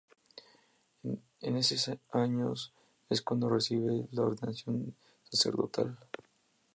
En 1.41 1.55
eses 1.57 1.91
años 2.11 2.73
es 3.07 3.21
cuando 3.21 3.49
recibe 3.51 4.07
la 4.13 4.23
ordenación 4.23 4.95
sacerdotal. 5.29 5.95